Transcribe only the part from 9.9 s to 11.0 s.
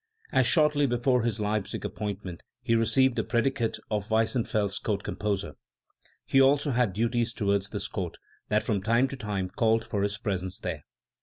his presence there.